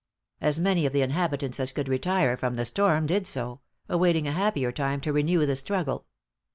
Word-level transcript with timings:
As 0.41 0.59
many 0.59 0.87
of 0.87 0.93
the 0.93 1.03
inhabitants 1.03 1.59
as 1.59 1.71
could 1.71 1.87
retire 1.87 2.35
from 2.35 2.55
the 2.55 2.65
storm 2.65 3.05
did 3.05 3.27
so, 3.27 3.61
awaiting 3.87 4.27
a 4.27 4.31
happier 4.31 4.71
time 4.71 4.99
to 5.01 5.13
renew 5.13 5.45
the 5.45 5.55
struggle. 5.55 6.07